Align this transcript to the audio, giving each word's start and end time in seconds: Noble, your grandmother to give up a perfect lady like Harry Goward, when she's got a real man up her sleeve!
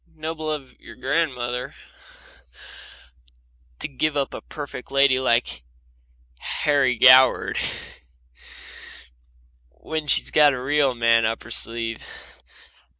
Noble, 0.15 0.63
your 0.79 0.95
grandmother 0.95 1.75
to 3.77 3.87
give 3.87 4.17
up 4.17 4.33
a 4.33 4.41
perfect 4.41 4.89
lady 4.91 5.19
like 5.19 5.61
Harry 6.39 6.97
Goward, 6.97 7.59
when 9.69 10.07
she's 10.07 10.31
got 10.31 10.53
a 10.53 10.59
real 10.59 10.95
man 10.95 11.23
up 11.23 11.43
her 11.43 11.51
sleeve! 11.51 12.03